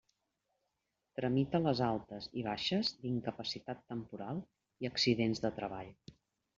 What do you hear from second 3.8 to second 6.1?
temporal i accidentes de treball.